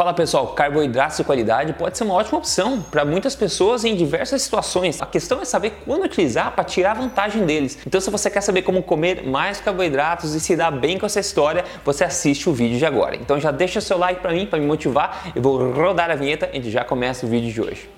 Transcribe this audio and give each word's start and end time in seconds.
Fala 0.00 0.14
pessoal, 0.14 0.46
carboidratos 0.54 1.18
de 1.18 1.24
qualidade 1.24 1.74
pode 1.74 1.98
ser 1.98 2.04
uma 2.04 2.14
ótima 2.14 2.38
opção 2.38 2.80
para 2.80 3.04
muitas 3.04 3.36
pessoas 3.36 3.84
em 3.84 3.94
diversas 3.94 4.40
situações. 4.40 4.98
A 5.02 5.04
questão 5.04 5.42
é 5.42 5.44
saber 5.44 5.74
quando 5.84 6.04
utilizar 6.04 6.52
para 6.52 6.64
tirar 6.64 6.94
vantagem 6.94 7.44
deles. 7.44 7.76
Então, 7.86 8.00
se 8.00 8.08
você 8.08 8.30
quer 8.30 8.40
saber 8.40 8.62
como 8.62 8.82
comer 8.82 9.28
mais 9.28 9.60
carboidratos 9.60 10.34
e 10.34 10.40
se 10.40 10.56
dar 10.56 10.70
bem 10.70 10.98
com 10.98 11.04
essa 11.04 11.20
história, 11.20 11.66
você 11.84 12.02
assiste 12.02 12.48
o 12.48 12.52
vídeo 12.54 12.78
de 12.78 12.86
agora. 12.86 13.14
Então, 13.14 13.38
já 13.38 13.50
deixa 13.50 13.78
seu 13.82 13.98
like 13.98 14.22
para 14.22 14.32
mim, 14.32 14.46
para 14.46 14.58
me 14.58 14.64
motivar. 14.64 15.32
Eu 15.36 15.42
vou 15.42 15.70
rodar 15.70 16.10
a 16.10 16.14
vinheta 16.14 16.48
e 16.50 16.62
já 16.70 16.82
começa 16.82 17.26
o 17.26 17.28
vídeo 17.28 17.52
de 17.52 17.60
hoje. 17.60 17.90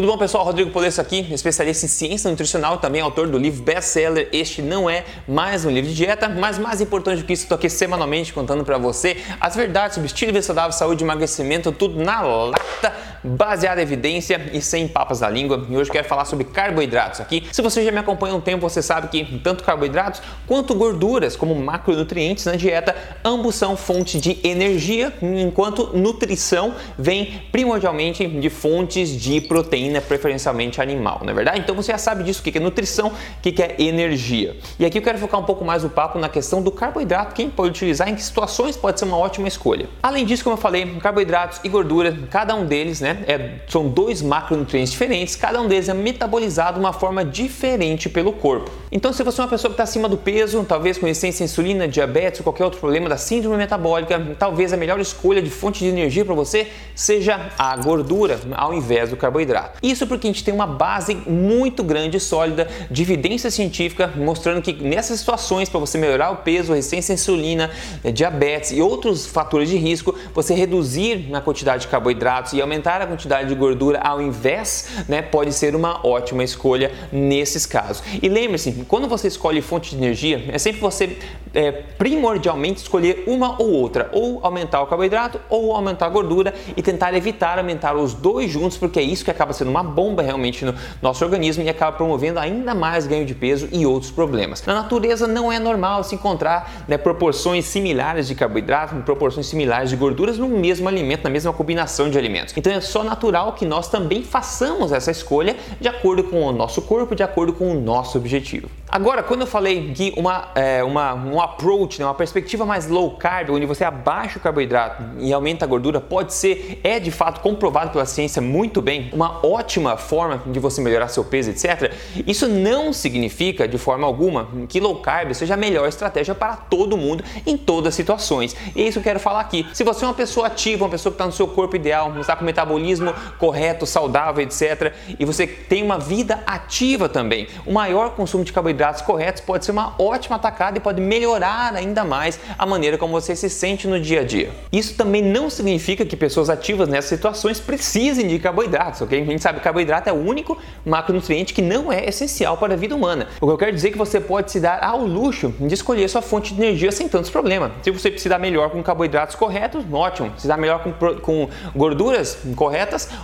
Tudo 0.00 0.12
bom, 0.12 0.16
pessoal? 0.16 0.44
Rodrigo 0.44 0.70
Polesso 0.70 0.98
aqui, 0.98 1.30
especialista 1.30 1.84
em 1.84 1.88
ciência 1.90 2.30
nutricional, 2.30 2.78
também 2.78 3.02
autor 3.02 3.28
do 3.28 3.36
livro 3.36 3.62
best-seller 3.62 4.30
Este 4.32 4.62
Não 4.62 4.88
É 4.88 5.04
Mais 5.28 5.66
Um 5.66 5.70
Livro 5.70 5.90
de 5.90 5.94
Dieta, 5.94 6.26
mas 6.26 6.58
mais 6.58 6.80
importante 6.80 7.18
do 7.18 7.26
que 7.26 7.34
isso, 7.34 7.42
estou 7.42 7.56
aqui 7.56 7.68
semanalmente 7.68 8.32
contando 8.32 8.64
para 8.64 8.78
você 8.78 9.18
as 9.38 9.54
verdades 9.54 9.96
sobre 9.96 10.06
estilo 10.06 10.32
de 10.32 10.38
vida 10.38 10.46
saudável, 10.46 10.72
saúde 10.72 11.04
emagrecimento, 11.04 11.70
tudo 11.70 12.02
na 12.02 12.22
lata, 12.22 12.96
baseado 13.22 13.78
em 13.78 13.82
evidência 13.82 14.50
e 14.52 14.60
sem 14.60 14.86
papas 14.86 15.20
na 15.20 15.28
língua. 15.28 15.66
E 15.68 15.76
hoje 15.76 15.90
quero 15.90 16.06
falar 16.06 16.24
sobre 16.24 16.44
carboidratos 16.44 17.20
aqui. 17.20 17.46
Se 17.52 17.62
você 17.62 17.84
já 17.84 17.90
me 17.90 17.98
acompanha 17.98 18.34
há 18.34 18.36
um 18.36 18.40
tempo, 18.40 18.68
você 18.68 18.82
sabe 18.82 19.08
que 19.08 19.38
tanto 19.38 19.64
carboidratos 19.64 20.22
quanto 20.46 20.74
gorduras, 20.74 21.36
como 21.36 21.54
macronutrientes 21.54 22.44
na 22.44 22.56
dieta, 22.56 22.94
ambos 23.24 23.54
são 23.54 23.76
fonte 23.76 24.20
de 24.20 24.38
energia, 24.44 25.12
enquanto 25.22 25.96
nutrição 25.96 26.74
vem 26.98 27.42
primordialmente 27.50 28.26
de 28.26 28.50
fontes 28.50 29.10
de 29.10 29.40
proteína 29.40 29.70
proteína 29.70 30.00
preferencialmente 30.00 30.80
animal, 30.80 31.20
não 31.22 31.30
é 31.30 31.34
verdade? 31.34 31.60
Então 31.60 31.74
você 31.74 31.92
já 31.92 31.98
sabe 31.98 32.24
disso, 32.24 32.40
o 32.40 32.42
que 32.42 32.56
é 32.56 32.60
nutrição, 32.60 33.08
o 33.08 33.40
que 33.40 33.62
é 33.62 33.76
energia. 33.78 34.56
E 34.78 34.84
aqui 34.84 34.98
eu 34.98 35.02
quero 35.02 35.18
focar 35.18 35.40
um 35.40 35.44
pouco 35.44 35.64
mais 35.64 35.84
o 35.84 35.88
papo 35.88 36.18
na 36.18 36.28
questão 36.28 36.62
do 36.62 36.70
carboidrato, 36.70 37.34
quem 37.34 37.48
pode 37.48 37.70
utilizar, 37.70 38.08
em 38.08 38.14
que 38.14 38.22
situações 38.22 38.76
pode 38.76 38.98
ser 38.98 39.04
uma 39.06 39.16
ótima 39.16 39.48
escolha. 39.48 39.88
Além 40.02 40.24
disso, 40.24 40.44
como 40.44 40.54
eu 40.54 40.60
falei, 40.60 40.86
carboidratos 41.00 41.60
e 41.64 41.68
gordura, 41.68 42.16
cada 42.30 42.54
um 42.54 42.66
deles, 42.66 43.00
né, 43.00 43.09
é, 43.26 43.60
são 43.68 43.88
dois 43.88 44.22
macronutrientes 44.22 44.92
diferentes, 44.92 45.36
cada 45.36 45.60
um 45.60 45.68
deles 45.68 45.88
é 45.88 45.94
metabolizado 45.94 46.74
de 46.74 46.80
uma 46.80 46.92
forma 46.92 47.24
diferente 47.24 48.08
pelo 48.08 48.32
corpo. 48.32 48.70
Então, 48.92 49.12
se 49.12 49.22
você 49.22 49.40
é 49.40 49.44
uma 49.44 49.50
pessoa 49.50 49.70
que 49.70 49.74
está 49.74 49.84
acima 49.84 50.08
do 50.08 50.16
peso, 50.16 50.64
talvez 50.64 50.98
com 50.98 51.06
resistência 51.06 51.44
à 51.44 51.46
insulina, 51.46 51.86
diabetes 51.86 52.40
ou 52.40 52.44
qualquer 52.44 52.64
outro 52.64 52.80
problema 52.80 53.08
da 53.08 53.16
síndrome 53.16 53.56
metabólica, 53.56 54.34
talvez 54.38 54.72
a 54.72 54.76
melhor 54.76 54.98
escolha 55.00 55.40
de 55.40 55.50
fonte 55.50 55.80
de 55.80 55.86
energia 55.86 56.24
para 56.24 56.34
você 56.34 56.68
seja 56.94 57.50
a 57.58 57.76
gordura 57.76 58.40
ao 58.52 58.74
invés 58.74 59.10
do 59.10 59.16
carboidrato. 59.16 59.78
Isso 59.82 60.06
porque 60.06 60.26
a 60.26 60.30
gente 60.30 60.42
tem 60.42 60.52
uma 60.52 60.66
base 60.66 61.14
muito 61.14 61.82
grande 61.82 62.16
e 62.16 62.20
sólida 62.20 62.68
de 62.90 63.02
evidência 63.02 63.50
científica 63.50 64.12
mostrando 64.16 64.60
que 64.60 64.72
nessas 64.72 65.20
situações, 65.20 65.68
para 65.68 65.78
você 65.78 65.98
melhorar 65.98 66.30
o 66.30 66.36
peso, 66.36 66.72
resistência 66.72 67.12
à 67.12 67.14
insulina, 67.14 67.70
diabetes 68.12 68.72
e 68.72 68.80
outros 68.80 69.26
fatores 69.26 69.68
de 69.68 69.76
risco, 69.76 70.14
você 70.34 70.54
reduzir 70.54 71.28
a 71.32 71.40
quantidade 71.40 71.82
de 71.82 71.88
carboidratos 71.88 72.52
e 72.52 72.60
aumentar 72.60 72.99
a 73.02 73.06
quantidade 73.06 73.48
de 73.48 73.54
gordura 73.54 73.98
ao 74.00 74.20
invés, 74.20 75.04
né, 75.08 75.22
pode 75.22 75.52
ser 75.52 75.74
uma 75.74 76.06
ótima 76.06 76.42
escolha 76.44 76.92
nesses 77.12 77.66
casos. 77.66 78.02
E 78.22 78.28
lembre-se, 78.28 78.84
quando 78.88 79.08
você 79.08 79.28
escolhe 79.28 79.60
fonte 79.60 79.90
de 79.90 79.96
energia, 79.96 80.44
é 80.52 80.58
sempre 80.58 80.80
você 80.80 81.18
é, 81.54 81.70
primordialmente 81.98 82.82
escolher 82.82 83.24
uma 83.26 83.60
ou 83.60 83.72
outra, 83.72 84.08
ou 84.12 84.40
aumentar 84.42 84.82
o 84.82 84.86
carboidrato 84.86 85.40
ou 85.48 85.74
aumentar 85.74 86.06
a 86.06 86.08
gordura 86.08 86.54
e 86.76 86.82
tentar 86.82 87.14
evitar 87.14 87.58
aumentar 87.58 87.94
os 87.96 88.14
dois 88.14 88.50
juntos, 88.50 88.76
porque 88.76 88.98
é 88.98 89.02
isso 89.02 89.24
que 89.24 89.30
acaba 89.30 89.52
sendo 89.52 89.70
uma 89.70 89.82
bomba 89.82 90.22
realmente 90.22 90.64
no 90.64 90.74
nosso 91.02 91.24
organismo 91.24 91.62
e 91.64 91.68
acaba 91.68 91.96
promovendo 91.96 92.38
ainda 92.38 92.74
mais 92.74 93.06
ganho 93.06 93.24
de 93.24 93.34
peso 93.34 93.68
e 93.72 93.84
outros 93.84 94.10
problemas. 94.10 94.64
Na 94.64 94.74
natureza 94.74 95.26
não 95.26 95.50
é 95.50 95.58
normal 95.58 96.04
se 96.04 96.14
encontrar 96.14 96.84
né, 96.86 96.96
proporções 96.96 97.64
similares 97.64 98.28
de 98.28 98.34
carboidrato, 98.34 98.94
proporções 99.02 99.46
similares 99.46 99.90
de 99.90 99.96
gorduras 99.96 100.38
no 100.38 100.48
mesmo 100.48 100.88
alimento, 100.88 101.24
na 101.24 101.30
mesma 101.30 101.52
combinação 101.52 102.08
de 102.10 102.18
alimentos. 102.18 102.54
Então 102.56 102.72
é 102.72 102.80
só 102.90 103.04
natural 103.04 103.52
que 103.52 103.64
nós 103.64 103.88
também 103.88 104.22
façamos 104.22 104.92
essa 104.92 105.10
escolha 105.10 105.56
de 105.80 105.88
acordo 105.88 106.24
com 106.24 106.42
o 106.42 106.52
nosso 106.52 106.82
corpo, 106.82 107.14
de 107.14 107.22
acordo 107.22 107.52
com 107.52 107.70
o 107.70 107.80
nosso 107.80 108.18
objetivo. 108.18 108.68
Agora, 108.92 109.22
quando 109.22 109.42
eu 109.42 109.46
falei 109.46 109.92
que 109.94 110.12
uma, 110.16 110.48
é, 110.52 110.82
uma, 110.82 111.14
um 111.14 111.40
approach, 111.40 112.00
né, 112.00 112.04
uma 112.04 112.14
perspectiva 112.14 112.66
mais 112.66 112.88
low 112.88 113.12
carb, 113.12 113.50
onde 113.50 113.64
você 113.64 113.84
abaixa 113.84 114.36
o 114.36 114.42
carboidrato 114.42 115.00
e 115.20 115.32
aumenta 115.32 115.64
a 115.64 115.68
gordura, 115.68 116.00
pode 116.00 116.34
ser, 116.34 116.80
é 116.82 116.98
de 116.98 117.12
fato 117.12 117.40
comprovado 117.40 117.92
pela 117.92 118.04
ciência 118.04 118.42
muito 118.42 118.82
bem, 118.82 119.08
uma 119.12 119.46
ótima 119.46 119.96
forma 119.96 120.42
de 120.44 120.58
você 120.58 120.80
melhorar 120.80 121.06
seu 121.06 121.24
peso, 121.24 121.50
etc. 121.50 121.92
Isso 122.26 122.48
não 122.48 122.92
significa 122.92 123.68
de 123.68 123.78
forma 123.78 124.04
alguma 124.04 124.48
que 124.68 124.80
low 124.80 124.96
carb 124.96 125.32
seja 125.34 125.54
a 125.54 125.56
melhor 125.56 125.88
estratégia 125.88 126.34
para 126.34 126.56
todo 126.56 126.96
mundo 126.96 127.22
em 127.46 127.56
todas 127.56 127.90
as 127.90 127.94
situações. 127.94 128.56
E 128.74 128.82
é 128.82 128.88
isso 128.88 128.94
que 128.94 128.98
eu 128.98 129.04
quero 129.04 129.20
falar 129.20 129.38
aqui. 129.38 129.64
Se 129.72 129.84
você 129.84 130.04
é 130.04 130.08
uma 130.08 130.14
pessoa 130.14 130.48
ativa, 130.48 130.84
uma 130.84 130.90
pessoa 130.90 131.12
que 131.12 131.14
está 131.14 131.26
no 131.26 131.32
seu 131.32 131.46
corpo 131.46 131.76
ideal, 131.76 132.12
está 132.18 132.34
com 132.34 132.42
o 132.42 132.46
metabolismo 132.80 133.14
correto, 133.38 133.86
saudável, 133.86 134.42
etc., 134.42 134.92
e 135.18 135.24
você 135.24 135.46
tem 135.46 135.82
uma 135.82 135.98
vida 135.98 136.42
ativa 136.46 137.08
também, 137.08 137.46
o 137.66 137.72
maior 137.72 138.10
consumo 138.10 138.44
de 138.44 138.52
carboidrato 138.52 138.70
carboidratos 138.70 139.02
corretos 139.02 139.42
pode 139.42 139.64
ser 139.64 139.72
uma 139.72 139.94
ótima 139.98 140.36
atacada 140.36 140.78
e 140.78 140.80
pode 140.80 141.00
melhorar 141.00 141.74
ainda 141.74 142.04
mais 142.04 142.38
a 142.58 142.64
maneira 142.64 142.96
como 142.96 143.12
você 143.12 143.36
se 143.36 143.50
sente 143.50 143.86
no 143.86 144.00
dia 144.00 144.20
a 144.20 144.24
dia. 144.24 144.50
Isso 144.72 144.94
também 144.94 145.22
não 145.22 145.50
significa 145.50 146.04
que 146.04 146.16
pessoas 146.16 146.48
ativas 146.48 146.88
nessas 146.88 147.10
situações 147.10 147.60
precisem 147.60 148.26
de 148.26 148.38
carboidratos, 148.38 149.00
ok? 149.02 149.20
A 149.20 149.24
gente 149.24 149.42
sabe 149.42 149.58
que 149.58 149.64
carboidrato 149.64 150.08
é 150.08 150.12
o 150.12 150.16
único 150.16 150.58
macronutriente 150.84 151.52
que 151.52 151.62
não 151.62 151.92
é 151.92 152.08
essencial 152.08 152.56
para 152.56 152.74
a 152.74 152.76
vida 152.76 152.94
humana. 152.94 153.28
O 153.40 153.46
que 153.46 153.52
eu 153.52 153.58
quero 153.58 153.72
dizer 153.72 153.88
é 153.88 153.90
que 153.90 153.98
você 153.98 154.20
pode 154.20 154.50
se 154.50 154.60
dar 154.60 154.82
ao 154.82 155.04
luxo 155.04 155.54
de 155.58 155.74
escolher 155.74 156.08
sua 156.08 156.22
fonte 156.22 156.54
de 156.54 156.60
energia 156.62 156.92
sem 156.92 157.08
tantos 157.08 157.30
problemas. 157.30 157.72
Se 157.82 157.90
você 157.90 158.10
precisar 158.10 158.38
melhor 158.38 158.70
com 158.70 158.82
carboidratos 158.82 159.34
corretos, 159.34 159.84
ótimo. 159.92 160.32
Se 160.36 160.46
dá 160.46 160.56
melhor 160.56 160.82
com, 160.82 160.92
com 161.20 161.48
gorduras 161.74 162.38
corretas, 162.54 162.69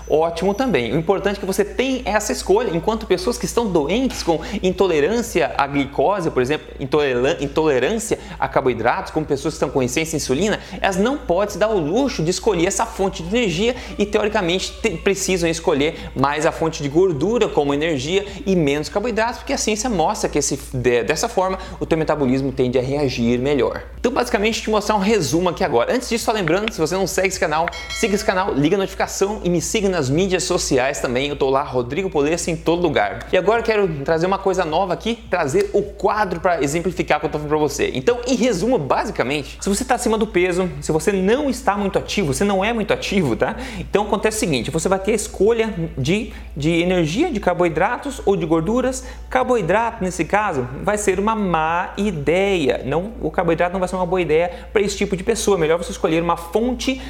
ótimo 0.09 0.55
também. 0.55 0.93
O 0.93 0.99
importante 0.99 1.37
é 1.37 1.41
que 1.41 1.47
você 1.47 1.65
tenha 1.65 2.03
essa 2.05 2.33
escolha, 2.33 2.75
enquanto 2.75 3.07
pessoas 3.07 3.39
que 3.39 3.45
estão 3.45 3.67
doentes 3.67 4.23
com 4.23 4.41
intolerância 4.63 5.55
à 5.57 5.67
glicose, 5.67 6.31
por 6.31 6.43
exemplo, 6.43 6.67
intolerância 6.79 8.19
a 8.39 8.49
carboidratos, 8.49 9.13
como 9.13 9.27
pessoas 9.27 9.55
que 9.55 9.57
estão 9.57 9.71
com 9.71 9.81
resistência 9.81 10.17
à 10.17 10.19
insulina, 10.19 10.61
elas 10.81 10.97
não 10.97 11.19
podem 11.19 11.53
se 11.53 11.59
dar 11.59 11.69
o 11.69 11.79
luxo 11.79 12.23
de 12.23 12.31
escolher 12.31 12.67
essa 12.67 12.87
fonte 12.87 13.23
de 13.23 13.37
energia 13.37 13.75
e 13.99 14.07
teoricamente 14.07 14.73
precisam 15.03 15.49
escolher 15.49 16.11
mais 16.15 16.47
a 16.47 16.53
fonte 16.53 16.83
de 16.83 16.89
gordura 16.89 17.49
como 17.49 17.75
energia 17.75 18.25
e 18.45 18.55
menos 18.55 18.89
carboidratos, 18.89 19.39
porque 19.39 19.53
a 19.53 19.59
ciência 19.59 19.89
mostra 19.91 20.29
que 20.29 20.39
esse, 20.39 20.59
dessa 20.77 21.29
forma 21.29 21.59
o 21.81 21.87
teu 21.87 21.99
metabolismo 21.99 22.53
tende 22.53 22.79
a 22.79 22.83
reagir 22.83 23.39
melhor. 23.39 23.83
Então, 23.99 24.13
basicamente, 24.13 24.63
te 24.63 24.71
mostrar 24.71 24.95
um 24.95 25.01
resumo 25.01 25.49
aqui 25.49 25.65
agora. 25.65 25.93
Antes 25.93 26.09
disso, 26.09 26.25
só 26.25 26.33
lembrando, 26.33 26.73
se 26.73 26.79
você 26.79 26.95
não 26.95 27.07
segue 27.07 27.29
esse 27.29 27.41
canal, 27.41 27.67
siga 27.91 28.15
esse 28.15 28.25
canal, 28.25 28.55
liga 28.55 28.77
a 28.77 28.79
notificação 28.79 29.26
e 29.45 29.51
me 29.51 29.61
siga 29.61 29.89
nas 29.89 30.09
mídias 30.09 30.45
sociais 30.45 31.01
também. 31.01 31.29
Eu 31.29 31.37
tô 31.37 31.51
lá, 31.51 31.63
Rodrigo 31.63 32.11
Polesso, 32.11 32.51
em 32.51 32.57
todo 32.57 32.83
lugar. 32.83 33.27
E 33.33 33.37
agora 33.37 33.63
quero 33.63 33.89
trazer 34.05 34.27
uma 34.27 34.39
coisa 34.39 34.65
nova 34.65 34.95
aqui 34.95 35.19
trazer 35.31 35.71
o 35.73 35.83
quadro 35.83 36.41
para 36.41 36.63
exemplificar 36.63 37.19
o 37.19 37.21
que 37.21 37.27
eu 37.27 37.29
estou 37.29 37.41
falando 37.41 37.59
para 37.59 37.69
você. 37.69 37.91
Então, 37.95 38.21
em 38.27 38.35
resumo, 38.35 38.79
basicamente, 38.79 39.59
se 39.61 39.69
você 39.69 39.83
está 39.83 39.95
acima 39.95 40.17
do 40.17 40.27
peso, 40.27 40.71
se 40.81 40.93
você 40.93 41.13
não 41.13 41.49
está 41.51 41.77
muito 41.77 41.99
ativo, 41.99 42.33
você 42.33 42.45
não 42.45 42.65
é 42.65 42.73
muito 42.73 42.93
ativo, 42.93 43.37
tá? 43.37 43.57
Então 43.79 44.05
acontece 44.05 44.39
o 44.39 44.41
seguinte: 44.41 44.71
você 44.71 44.89
vai 44.89 44.99
ter 44.99 45.13
a 45.13 45.15
escolha 45.15 45.75
de, 45.97 46.33
de 46.57 46.71
energia, 46.81 47.31
de 47.31 47.41
carboidratos 47.41 48.21
ou 48.25 48.37
de 48.37 48.47
gorduras. 48.47 49.05
Carboidrato, 49.29 50.03
nesse 50.03 50.25
caso, 50.25 50.67
vai 50.83 50.99
ser 50.99 51.19
uma 51.19 51.35
má 51.35 51.93
ideia. 51.97 52.83
Não, 52.85 53.13
o 53.21 53.31
carboidrato 53.31 53.73
não 53.73 53.81
vai 53.81 53.89
ser 53.89 53.97
uma 53.97 54.07
boa 54.07 54.21
ideia 54.21 54.69
para 54.73 54.83
esse 54.83 54.97
tipo 54.97 55.17
de 55.17 55.25
pessoa. 55.25 55.59
Melhor 55.59 55.79
você 55.79 55.91
escolher 55.91 56.23
uma 56.23 56.37
fonte 56.37 57.01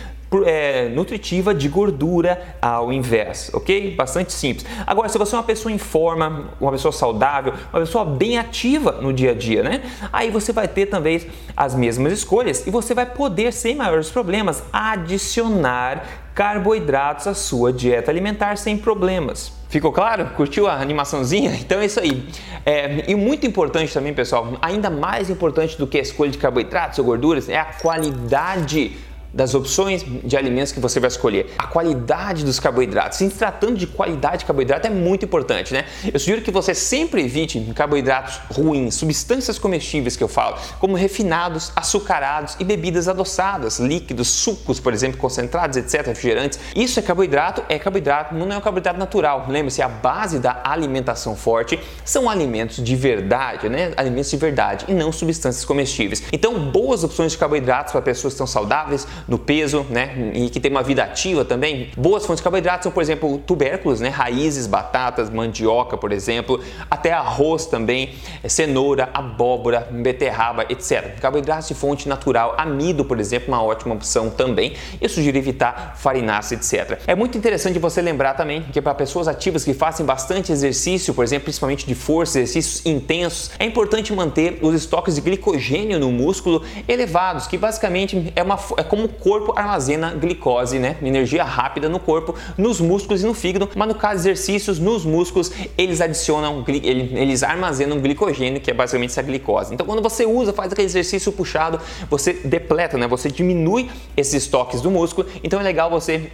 é, 0.44 0.88
nutritiva 0.88 1.54
de 1.54 1.68
gordura 1.68 2.56
ao 2.60 2.92
invés, 2.92 3.50
ok? 3.54 3.94
Bastante 3.94 4.32
simples. 4.32 4.66
Agora, 4.86 5.08
se 5.08 5.16
você 5.16 5.34
é 5.34 5.38
uma 5.38 5.44
pessoa 5.44 5.72
em 5.72 5.78
forma, 5.78 6.50
uma 6.60 6.72
pessoa 6.72 6.92
saudável, 6.92 7.52
uma 7.72 7.80
pessoa 7.80 8.04
bem 8.04 8.38
ativa 8.38 8.92
no 9.00 9.12
dia 9.12 9.30
a 9.30 9.34
dia, 9.34 9.62
né? 9.62 9.82
Aí 10.12 10.30
você 10.30 10.52
vai 10.52 10.68
ter 10.68 10.86
também 10.86 11.26
as 11.56 11.74
mesmas 11.74 12.12
escolhas 12.12 12.66
e 12.66 12.70
você 12.70 12.94
vai 12.94 13.06
poder, 13.06 13.52
sem 13.52 13.74
maiores 13.74 14.10
problemas, 14.10 14.62
adicionar 14.72 16.26
carboidratos 16.34 17.26
à 17.26 17.32
sua 17.32 17.72
dieta 17.72 18.10
alimentar 18.10 18.58
sem 18.58 18.76
problemas. 18.76 19.52
Ficou 19.70 19.90
claro? 19.90 20.26
Curtiu 20.36 20.66
a 20.66 20.74
animaçãozinha? 20.74 21.56
Então 21.66 21.80
é 21.80 21.86
isso 21.86 21.98
aí. 21.98 22.28
É, 22.64 23.10
e 23.10 23.14
muito 23.14 23.46
importante 23.46 23.92
também, 23.92 24.12
pessoal, 24.12 24.52
ainda 24.60 24.90
mais 24.90 25.30
importante 25.30 25.78
do 25.78 25.86
que 25.86 25.98
a 25.98 26.02
escolha 26.02 26.30
de 26.30 26.38
carboidratos 26.38 26.98
ou 26.98 27.04
gorduras 27.04 27.48
é 27.48 27.56
a 27.56 27.64
qualidade 27.64 28.96
das 29.32 29.54
opções 29.54 30.04
de 30.24 30.36
alimentos 30.36 30.72
que 30.72 30.80
você 30.80 30.98
vai 30.98 31.08
escolher, 31.08 31.54
a 31.58 31.66
qualidade 31.66 32.44
dos 32.44 32.58
carboidratos. 32.58 33.18
Se 33.18 33.28
tratando 33.30 33.76
de 33.76 33.86
qualidade 33.86 34.38
de 34.38 34.44
carboidrato 34.44 34.86
é 34.86 34.90
muito 34.90 35.24
importante, 35.24 35.72
né? 35.72 35.84
Eu 36.12 36.18
sugiro 36.18 36.42
que 36.42 36.50
você 36.50 36.74
sempre 36.74 37.22
evite 37.22 37.60
carboidratos 37.74 38.40
ruins, 38.50 38.94
substâncias 38.94 39.58
comestíveis 39.58 40.16
que 40.16 40.24
eu 40.24 40.28
falo, 40.28 40.56
como 40.78 40.94
refinados, 40.96 41.72
açucarados 41.76 42.56
e 42.58 42.64
bebidas 42.64 43.08
adoçadas, 43.08 43.78
líquidos, 43.78 44.28
sucos, 44.28 44.80
por 44.80 44.92
exemplo, 44.92 45.18
concentrados, 45.18 45.76
etc, 45.76 46.06
refrigerantes. 46.06 46.58
Isso 46.74 46.98
é 46.98 47.02
carboidrato, 47.02 47.62
é 47.68 47.78
carboidrato, 47.78 48.34
não 48.34 48.50
é 48.50 48.58
um 48.58 48.60
carboidrato 48.60 48.98
natural. 48.98 49.46
Lembre-se, 49.48 49.82
a 49.82 49.88
base 49.88 50.38
da 50.38 50.60
alimentação 50.64 51.36
forte 51.36 51.78
são 52.04 52.28
alimentos 52.28 52.82
de 52.82 52.96
verdade, 52.96 53.68
né? 53.68 53.92
Alimentos 53.96 54.30
de 54.30 54.36
verdade 54.36 54.84
e 54.88 54.94
não 54.94 55.12
substâncias 55.12 55.64
comestíveis. 55.64 56.22
Então, 56.32 56.58
boas 56.70 57.04
opções 57.04 57.32
de 57.32 57.38
carboidratos 57.38 57.92
para 57.92 58.02
pessoas 58.02 58.32
que 58.32 58.36
estão 58.36 58.46
saudáveis, 58.46 59.06
no 59.28 59.38
peso, 59.38 59.86
né? 59.90 60.32
E 60.34 60.48
que 60.50 60.60
tem 60.60 60.70
uma 60.70 60.82
vida 60.82 61.02
ativa 61.02 61.44
também. 61.44 61.90
Boas 61.96 62.24
fontes 62.24 62.40
de 62.40 62.44
carboidratos 62.44 62.84
são, 62.84 62.92
por 62.92 63.02
exemplo, 63.02 63.38
tubérculos, 63.38 64.00
né? 64.00 64.08
Raízes, 64.08 64.66
batatas, 64.66 65.30
mandioca, 65.30 65.96
por 65.96 66.12
exemplo, 66.12 66.60
até 66.90 67.12
arroz 67.12 67.66
também, 67.66 68.14
é, 68.42 68.48
cenoura, 68.48 69.08
abóbora, 69.12 69.88
beterraba, 69.90 70.64
etc. 70.68 71.18
Carboidratos 71.20 71.68
de 71.68 71.74
fonte 71.74 72.08
natural, 72.08 72.54
amido, 72.56 73.04
por 73.04 73.18
exemplo, 73.18 73.48
uma 73.48 73.62
ótima 73.62 73.94
opção 73.94 74.30
também. 74.30 74.74
Eu 75.00 75.08
sugiro 75.08 75.36
evitar 75.36 75.96
farináceos, 75.96 76.72
etc. 76.72 77.00
É 77.06 77.14
muito 77.14 77.36
interessante 77.36 77.78
você 77.78 78.00
lembrar 78.00 78.34
também 78.34 78.62
que 78.62 78.80
para 78.80 78.94
pessoas 78.94 79.28
ativas 79.28 79.64
que 79.64 79.74
fazem 79.74 80.04
bastante 80.04 80.52
exercício, 80.52 81.12
por 81.14 81.24
exemplo, 81.24 81.44
principalmente 81.44 81.86
de 81.86 81.94
força, 81.94 82.38
exercícios 82.38 82.84
intensos, 82.86 83.50
é 83.58 83.64
importante 83.64 84.12
manter 84.12 84.58
os 84.62 84.74
estoques 84.74 85.14
de 85.14 85.20
glicogênio 85.20 85.98
no 85.98 86.10
músculo 86.10 86.62
elevados, 86.88 87.46
que 87.46 87.56
basicamente 87.56 88.32
é, 88.34 88.42
uma, 88.42 88.58
é 88.76 88.82
como 88.82 89.05
corpo 89.08 89.52
armazena 89.56 90.12
glicose, 90.14 90.78
né? 90.78 90.96
Energia 91.02 91.44
rápida 91.44 91.88
no 91.88 91.98
corpo, 91.98 92.34
nos 92.56 92.80
músculos 92.80 93.22
e 93.22 93.26
no 93.26 93.34
fígado, 93.34 93.68
mas 93.74 93.88
no 93.88 93.94
caso 93.94 94.22
de 94.22 94.28
exercícios, 94.28 94.78
nos 94.78 95.04
músculos, 95.04 95.50
eles 95.76 96.00
adicionam, 96.00 96.64
eles 96.68 97.42
armazenam 97.42 98.00
glicogênio, 98.00 98.60
que 98.60 98.70
é 98.70 98.74
basicamente 98.74 99.10
essa 99.10 99.22
glicose. 99.22 99.74
Então, 99.74 99.86
quando 99.86 100.02
você 100.02 100.26
usa, 100.26 100.52
faz 100.52 100.72
aquele 100.72 100.86
exercício 100.86 101.32
puxado, 101.32 101.80
você 102.08 102.32
depleta, 102.32 102.96
né? 102.96 103.06
Você 103.06 103.30
diminui 103.30 103.90
esses 104.16 104.34
estoques 104.34 104.80
do 104.80 104.90
músculo. 104.90 105.28
Então, 105.42 105.60
é 105.60 105.62
legal 105.62 105.90
você 105.90 106.30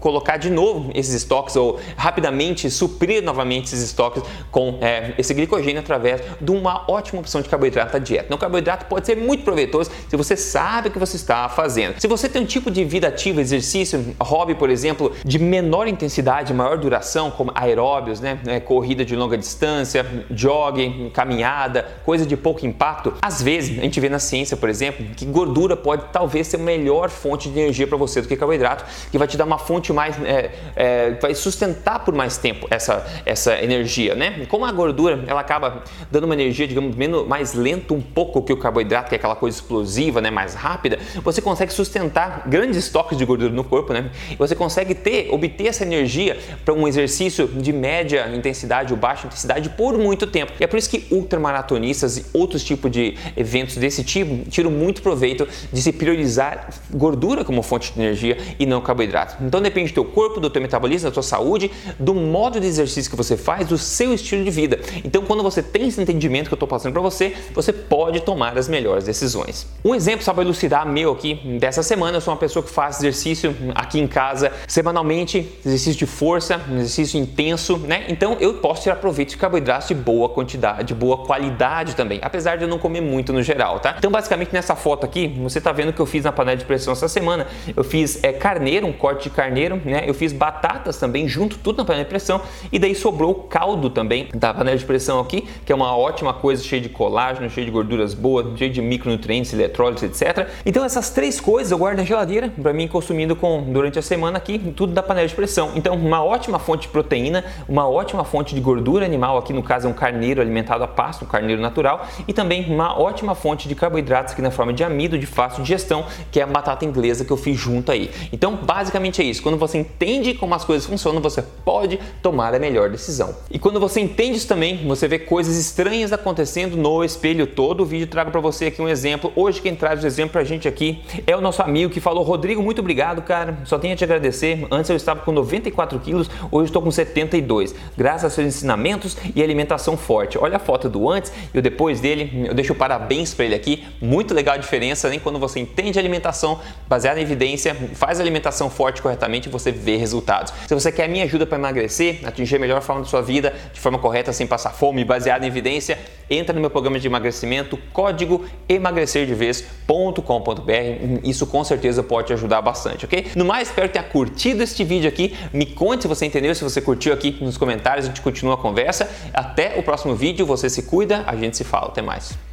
colocar 0.00 0.36
de 0.36 0.50
novo 0.50 0.90
esses 0.94 1.14
estoques 1.14 1.56
ou 1.56 1.78
rapidamente 1.96 2.70
suprir 2.70 3.22
novamente 3.22 3.66
esses 3.66 3.82
estoques 3.82 4.22
com 4.50 4.78
é, 4.80 5.14
esse 5.18 5.32
glicogênio 5.34 5.80
através 5.80 6.20
de 6.40 6.50
uma 6.50 6.84
ótima 6.90 7.20
opção 7.20 7.40
de 7.40 7.48
carboidrato 7.48 7.92
da 7.92 7.98
dieta. 7.98 8.24
Então, 8.26 8.36
o 8.36 8.40
carboidrato 8.40 8.86
pode 8.86 9.06
ser 9.06 9.16
muito 9.16 9.44
proveitoso 9.44 9.90
se 10.08 10.16
você 10.16 10.36
sabe 10.36 10.88
o 10.88 10.90
que 10.90 10.98
você 10.98 11.16
está 11.16 11.48
fazendo. 11.48 11.91
Se 11.98 12.08
você 12.08 12.28
tem 12.28 12.42
um 12.42 12.46
tipo 12.46 12.70
de 12.70 12.84
vida 12.84 13.08
ativa, 13.08 13.40
exercício, 13.40 14.14
hobby, 14.20 14.54
por 14.54 14.70
exemplo, 14.70 15.12
de 15.24 15.38
menor 15.38 15.86
intensidade, 15.88 16.52
maior 16.52 16.78
duração, 16.78 17.30
como 17.30 17.52
aeróbios, 17.54 18.20
né, 18.20 18.38
é, 18.46 18.60
corrida 18.60 19.04
de 19.04 19.14
longa 19.14 19.36
distância, 19.36 20.04
jogging, 20.30 21.10
caminhada, 21.10 21.86
coisa 22.04 22.26
de 22.26 22.36
pouco 22.36 22.66
impacto, 22.66 23.14
às 23.22 23.42
vezes 23.42 23.78
a 23.78 23.82
gente 23.82 24.00
vê 24.00 24.08
na 24.08 24.18
ciência, 24.18 24.56
por 24.56 24.68
exemplo, 24.68 25.04
que 25.16 25.24
gordura 25.24 25.76
pode 25.76 26.04
talvez 26.12 26.46
ser 26.46 26.56
a 26.56 26.60
melhor 26.60 27.10
fonte 27.10 27.48
de 27.48 27.58
energia 27.58 27.86
para 27.86 27.96
você 27.96 28.20
do 28.20 28.28
que 28.28 28.36
carboidrato, 28.36 28.84
que 29.10 29.18
vai 29.18 29.28
te 29.28 29.36
dar 29.36 29.44
uma 29.44 29.58
fonte 29.58 29.92
mais, 29.92 30.16
é, 30.24 30.50
é, 30.76 31.10
vai 31.20 31.34
sustentar 31.34 32.04
por 32.04 32.14
mais 32.14 32.36
tempo 32.36 32.66
essa, 32.70 33.06
essa 33.24 33.60
energia, 33.62 34.14
né? 34.14 34.46
Como 34.48 34.64
a 34.64 34.72
gordura, 34.72 35.24
ela 35.26 35.40
acaba 35.40 35.82
dando 36.10 36.24
uma 36.24 36.34
energia, 36.34 36.66
digamos, 36.66 36.94
menos, 36.96 37.26
mais 37.26 37.54
lenta 37.54 37.94
um 37.94 38.00
pouco 38.00 38.42
que 38.42 38.52
o 38.52 38.56
carboidrato, 38.56 39.08
que 39.08 39.14
é 39.14 39.18
aquela 39.18 39.36
coisa 39.36 39.56
explosiva, 39.56 40.20
né, 40.20 40.30
mais 40.30 40.54
rápida, 40.54 40.98
você 41.22 41.40
consegue 41.40 41.72
sustentar 41.72 41.81
sustentar 41.84 42.44
grandes 42.46 42.76
estoques 42.76 43.18
de 43.18 43.24
gordura 43.24 43.52
no 43.52 43.64
corpo, 43.64 43.92
né? 43.92 44.10
E 44.30 44.36
você 44.36 44.54
consegue 44.54 44.94
ter, 44.94 45.28
obter 45.30 45.66
essa 45.66 45.82
energia 45.82 46.38
para 46.64 46.74
um 46.74 46.86
exercício 46.86 47.46
de 47.48 47.72
média 47.72 48.30
intensidade 48.34 48.92
ou 48.92 48.98
baixa 48.98 49.26
intensidade 49.26 49.68
por 49.70 49.96
muito 49.98 50.26
tempo. 50.26 50.52
E 50.60 50.64
é 50.64 50.66
por 50.66 50.78
isso 50.78 50.88
que 50.88 51.06
ultramaratonistas 51.10 52.18
e 52.18 52.26
outros 52.32 52.62
tipos 52.62 52.90
de 52.90 53.16
eventos 53.36 53.76
desse 53.76 54.04
tipo 54.04 54.48
tiram 54.50 54.70
muito 54.70 55.02
proveito 55.02 55.48
de 55.72 55.82
se 55.82 55.92
priorizar 55.92 56.68
gordura 56.90 57.44
como 57.44 57.62
fonte 57.62 57.92
de 57.92 58.00
energia 58.00 58.36
e 58.58 58.66
não 58.66 58.80
carboidrato. 58.80 59.42
Então 59.42 59.60
depende 59.60 59.90
do 59.90 59.94
teu 59.94 60.04
corpo, 60.04 60.40
do 60.40 60.50
teu 60.50 60.60
metabolismo, 60.62 61.08
da 61.08 61.14
tua 61.14 61.22
saúde, 61.22 61.70
do 61.98 62.14
modo 62.14 62.60
de 62.60 62.66
exercício 62.66 63.10
que 63.10 63.16
você 63.16 63.36
faz, 63.36 63.66
do 63.66 63.78
seu 63.78 64.12
estilo 64.14 64.44
de 64.44 64.50
vida. 64.50 64.78
Então 65.04 65.22
quando 65.22 65.42
você 65.42 65.62
tem 65.62 65.88
esse 65.88 66.00
entendimento 66.00 66.48
que 66.48 66.54
eu 66.54 66.56
estou 66.56 66.68
passando 66.68 66.92
para 66.92 67.02
você, 67.02 67.34
você 67.54 67.72
pode 67.72 68.20
tomar 68.20 68.56
as 68.56 68.68
melhores 68.68 69.04
decisões. 69.04 69.66
Um 69.84 69.94
exemplo 69.94 70.24
só 70.24 70.32
para 70.32 70.42
elucidar 70.42 70.86
meu 70.86 71.12
aqui 71.12 71.34
dessa 71.58 71.71
essa 71.72 71.82
semana 71.82 72.18
eu 72.18 72.20
sou 72.20 72.34
uma 72.34 72.38
pessoa 72.38 72.62
que 72.62 72.68
faz 72.68 72.98
exercício 72.98 73.56
aqui 73.74 73.98
em 73.98 74.06
casa 74.06 74.52
semanalmente, 74.68 75.50
exercício 75.64 75.98
de 75.98 76.04
força, 76.04 76.60
exercício 76.70 77.18
intenso, 77.18 77.78
né? 77.78 78.04
Então 78.10 78.36
eu 78.40 78.54
posso 78.54 78.82
tirar 78.82 78.96
proveito 78.96 79.30
de 79.30 79.38
carboidratos 79.38 79.88
de 79.88 79.94
boa 79.94 80.28
quantidade, 80.28 80.88
de 80.88 80.94
boa 80.94 81.24
qualidade 81.24 81.96
também, 81.96 82.20
apesar 82.20 82.56
de 82.56 82.64
eu 82.64 82.68
não 82.68 82.78
comer 82.78 83.00
muito 83.00 83.32
no 83.32 83.42
geral, 83.42 83.80
tá? 83.80 83.94
Então 83.96 84.10
basicamente 84.10 84.52
nessa 84.52 84.76
foto 84.76 85.06
aqui, 85.06 85.28
você 85.42 85.62
tá 85.62 85.72
vendo 85.72 85.94
que 85.94 86.00
eu 86.00 86.04
fiz 86.04 86.24
na 86.24 86.30
panela 86.30 86.58
de 86.58 86.66
pressão 86.66 86.92
essa 86.92 87.08
semana. 87.08 87.46
Eu 87.74 87.82
fiz 87.82 88.22
é, 88.22 88.34
carneiro, 88.34 88.86
um 88.86 88.92
corte 88.92 89.24
de 89.24 89.30
carneiro, 89.30 89.80
né? 89.82 90.04
Eu 90.06 90.12
fiz 90.12 90.30
batatas 90.30 90.98
também, 90.98 91.26
junto 91.26 91.56
tudo 91.56 91.78
na 91.78 91.86
panela 91.86 92.04
de 92.04 92.10
pressão 92.10 92.42
e 92.70 92.78
daí 92.78 92.94
sobrou 92.94 93.30
o 93.30 93.34
caldo 93.34 93.88
também 93.88 94.28
da 94.34 94.52
panela 94.52 94.76
de 94.76 94.84
pressão 94.84 95.18
aqui, 95.20 95.48
que 95.64 95.72
é 95.72 95.74
uma 95.74 95.96
ótima 95.96 96.34
coisa, 96.34 96.62
cheia 96.62 96.82
de 96.82 96.90
colágeno, 96.90 97.48
cheia 97.48 97.64
de 97.64 97.72
gorduras 97.72 98.12
boas, 98.12 98.58
cheia 98.58 98.70
de 98.70 98.82
micronutrientes, 98.82 99.54
eletrólitos, 99.54 100.02
etc. 100.02 100.48
Então 100.66 100.84
essas 100.84 101.08
três 101.08 101.40
coisas 101.40 101.61
eu 101.70 101.78
guardo 101.78 101.98
na 101.98 102.04
geladeira 102.04 102.48
para 102.48 102.72
mim 102.72 102.88
consumindo 102.88 103.36
com 103.36 103.62
durante 103.62 103.98
a 103.98 104.02
semana 104.02 104.38
aqui 104.38 104.58
tudo 104.74 104.92
da 104.92 105.02
panela 105.02 105.28
de 105.28 105.34
pressão. 105.34 105.72
Então, 105.74 105.94
uma 105.94 106.24
ótima 106.24 106.58
fonte 106.58 106.82
de 106.82 106.88
proteína, 106.88 107.44
uma 107.68 107.88
ótima 107.88 108.24
fonte 108.24 108.54
de 108.54 108.60
gordura 108.60 109.04
animal, 109.04 109.38
aqui 109.38 109.52
no 109.52 109.62
caso 109.62 109.86
é 109.86 109.90
um 109.90 109.94
carneiro 109.94 110.40
alimentado 110.40 110.82
a 110.82 110.88
pasto, 110.88 111.24
um 111.24 111.28
carneiro 111.28 111.60
natural, 111.60 112.06
e 112.26 112.32
também 112.32 112.72
uma 112.72 112.98
ótima 112.98 113.34
fonte 113.34 113.68
de 113.68 113.74
carboidratos 113.74 114.32
aqui 114.32 114.42
na 114.42 114.50
forma 114.50 114.72
de 114.72 114.82
amido 114.82 115.18
de 115.18 115.26
fácil 115.26 115.62
digestão, 115.62 116.06
que 116.30 116.40
é 116.40 116.42
a 116.42 116.46
batata 116.46 116.84
inglesa 116.84 117.24
que 117.24 117.30
eu 117.30 117.36
fiz 117.36 117.58
junto 117.58 117.92
aí. 117.92 118.10
Então, 118.32 118.56
basicamente 118.56 119.20
é 119.20 119.24
isso. 119.24 119.42
Quando 119.42 119.58
você 119.58 119.78
entende 119.78 120.34
como 120.34 120.54
as 120.54 120.64
coisas 120.64 120.86
funcionam, 120.86 121.20
você 121.20 121.42
pode 121.42 121.98
tomar 122.22 122.54
a 122.54 122.58
melhor 122.58 122.88
decisão. 122.88 123.34
E 123.50 123.58
quando 123.58 123.78
você 123.78 124.00
entende 124.00 124.38
isso 124.38 124.48
também, 124.48 124.86
você 124.86 125.06
vê 125.06 125.18
coisas 125.18 125.56
estranhas 125.58 126.12
acontecendo 126.12 126.76
no 126.76 127.04
espelho 127.04 127.46
todo. 127.46 127.82
O 127.82 127.86
vídeo 127.86 128.06
trago 128.06 128.30
para 128.30 128.40
você 128.40 128.66
aqui 128.66 128.80
um 128.80 128.88
exemplo. 128.88 129.32
Hoje 129.36 129.60
quem 129.60 129.74
traz 129.74 130.02
o 130.02 130.06
exemplo 130.06 130.32
pra 130.32 130.44
gente 130.44 130.66
aqui 130.66 131.02
é 131.26 131.36
o 131.36 131.40
nosso 131.40 131.51
amigo 131.60 131.92
que 131.92 132.00
falou: 132.00 132.22
Rodrigo, 132.22 132.62
muito 132.62 132.78
obrigado, 132.78 133.20
cara. 133.20 133.58
Só 133.64 133.78
tenho 133.78 133.92
a 133.92 133.96
te 133.96 134.04
agradecer. 134.04 134.66
Antes 134.70 134.88
eu 134.88 134.96
estava 134.96 135.20
com 135.20 135.32
94 135.32 135.98
quilos, 135.98 136.30
hoje 136.50 136.70
estou 136.70 136.80
com 136.80 136.90
72. 136.90 137.74
Graças 137.96 138.24
a 138.24 138.30
seus 138.30 138.46
ensinamentos 138.46 139.16
e 139.34 139.42
alimentação 139.42 139.96
forte. 139.96 140.38
Olha 140.38 140.56
a 140.56 140.60
foto 140.60 140.88
do 140.88 141.10
antes 141.10 141.32
e 141.52 141.58
o 141.58 141.62
depois 141.62 142.00
dele. 142.00 142.46
Eu 142.48 142.54
deixo 142.54 142.74
parabéns 142.74 143.34
para 143.34 143.44
ele 143.44 143.54
aqui. 143.54 143.84
Muito 144.00 144.32
legal 144.32 144.54
a 144.54 144.58
diferença, 144.58 145.10
nem 145.10 145.18
quando 145.18 145.38
você 145.38 145.60
entende 145.60 145.98
alimentação 145.98 146.60
baseada 146.88 147.20
em 147.20 147.22
evidência, 147.22 147.74
faz 147.94 148.20
alimentação 148.20 148.70
forte 148.70 149.02
corretamente, 149.02 149.48
você 149.48 149.72
vê 149.72 149.96
resultados. 149.96 150.52
Se 150.66 150.74
você 150.74 150.92
quer 150.92 151.04
a 151.04 151.08
minha 151.08 151.24
ajuda 151.24 151.46
para 151.46 151.58
emagrecer, 151.58 152.20
atingir 152.24 152.56
a 152.56 152.58
melhor 152.58 152.80
forma 152.80 153.02
da 153.02 153.08
sua 153.08 153.22
vida 153.22 153.52
de 153.72 153.80
forma 153.80 153.98
correta, 153.98 154.32
sem 154.32 154.46
passar 154.46 154.70
fome, 154.70 155.04
baseada 155.04 155.44
em 155.44 155.48
evidência, 155.48 155.98
entra 156.34 156.54
no 156.54 156.60
meu 156.60 156.70
programa 156.70 156.98
de 156.98 157.06
emagrecimento, 157.06 157.78
código 157.92 158.44
emagrecerdevez.com.br. 158.68 161.20
Isso 161.24 161.46
com 161.46 161.64
certeza 161.64 162.02
pode 162.02 162.28
te 162.28 162.32
ajudar 162.32 162.62
bastante, 162.62 163.04
ok? 163.04 163.26
No 163.34 163.44
mais, 163.44 163.68
espero 163.68 163.88
que 163.88 163.94
tenha 163.94 164.04
curtido 164.04 164.62
este 164.62 164.84
vídeo 164.84 165.08
aqui. 165.08 165.36
Me 165.52 165.66
conte 165.66 166.02
se 166.02 166.08
você 166.08 166.26
entendeu, 166.26 166.54
se 166.54 166.62
você 166.62 166.80
curtiu 166.80 167.12
aqui 167.12 167.36
nos 167.40 167.56
comentários, 167.56 168.06
a 168.06 168.08
gente 168.08 168.20
continua 168.20 168.54
a 168.54 168.58
conversa. 168.58 169.08
Até 169.32 169.78
o 169.78 169.82
próximo 169.82 170.14
vídeo, 170.14 170.46
você 170.46 170.68
se 170.68 170.82
cuida, 170.82 171.24
a 171.26 171.36
gente 171.36 171.56
se 171.56 171.64
fala. 171.64 171.88
Até 171.88 172.02
mais. 172.02 172.51